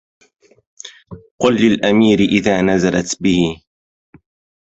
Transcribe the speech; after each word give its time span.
قل 1.39 1.55
للأمير 1.55 2.19
إذا 2.19 2.61
نزلت 2.61 3.23
به 3.23 3.61